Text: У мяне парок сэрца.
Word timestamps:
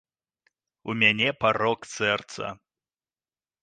У 0.93 0.95
мяне 1.03 1.29
парок 1.45 1.79
сэрца. 1.95 2.45